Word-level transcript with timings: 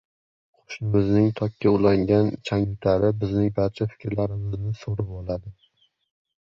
Qo‘shnimizning 0.61 1.27
tokka 1.39 1.73
ulangan 1.73 2.33
changyutari 2.51 3.13
bizning 3.21 3.53
barcha 3.61 3.89
fikrlarimizni 3.95 4.77
so‘rib 4.85 5.17
oladi. 5.23 5.57